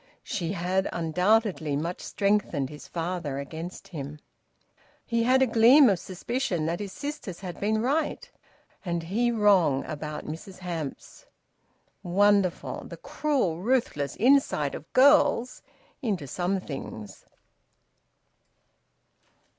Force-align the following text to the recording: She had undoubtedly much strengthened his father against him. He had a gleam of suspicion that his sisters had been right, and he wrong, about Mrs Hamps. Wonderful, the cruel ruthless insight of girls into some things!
She 0.23 0.53
had 0.53 0.89
undoubtedly 0.91 1.75
much 1.75 2.01
strengthened 2.01 2.71
his 2.71 2.87
father 2.87 3.37
against 3.37 3.89
him. 3.89 4.17
He 5.05 5.21
had 5.21 5.43
a 5.43 5.45
gleam 5.45 5.91
of 5.91 5.99
suspicion 5.99 6.65
that 6.65 6.79
his 6.79 6.91
sisters 6.91 7.41
had 7.41 7.59
been 7.59 7.83
right, 7.83 8.27
and 8.83 9.03
he 9.03 9.29
wrong, 9.29 9.85
about 9.85 10.25
Mrs 10.25 10.57
Hamps. 10.57 11.27
Wonderful, 12.01 12.85
the 12.87 12.97
cruel 12.97 13.59
ruthless 13.59 14.15
insight 14.15 14.73
of 14.73 14.91
girls 14.93 15.61
into 16.01 16.25
some 16.25 16.59
things! 16.59 17.27